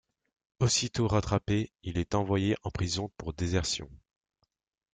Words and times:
Aussitôt 0.57 1.07
rattrapé, 1.07 1.71
il 1.83 1.99
est 1.99 2.15
envoyé 2.15 2.55
en 2.63 2.71
prison 2.71 3.11
pour 3.17 3.33
désertion. 3.33 3.87